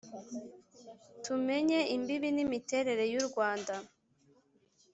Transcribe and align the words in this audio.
tumenye 1.23 1.79
imbibi 1.95 2.29
n'imiterere 2.35 3.03
y'u 3.13 3.23
rwanda 3.27 3.73